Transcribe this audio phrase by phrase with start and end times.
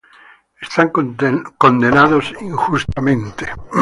[0.65, 0.89] Están
[1.59, 3.45] condenados injustamente.